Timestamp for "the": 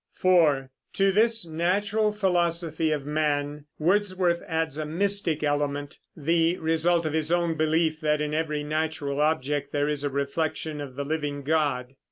6.17-6.57, 10.95-11.05